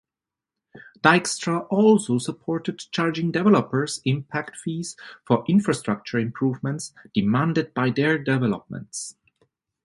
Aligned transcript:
Dykstra 1.03 1.67
also 1.69 2.17
supported 2.17 2.79
charging 2.91 3.31
developers 3.31 4.01
impact 4.03 4.57
fees 4.57 4.97
for 5.27 5.45
infrastructure 5.47 6.17
improvements 6.17 6.91
demanded 7.13 7.75
by 7.75 7.91
their 7.91 8.17
developments. 8.17 9.15